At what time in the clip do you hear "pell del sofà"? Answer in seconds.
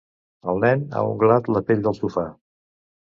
1.69-2.25